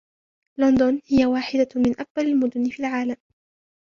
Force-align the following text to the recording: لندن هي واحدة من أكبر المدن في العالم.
لندن 0.59 1.01
هي 1.07 1.25
واحدة 1.25 1.67
من 1.75 1.91
أكبر 1.99 2.21
المدن 2.21 2.69
في 2.69 2.79
العالم. 2.79 3.15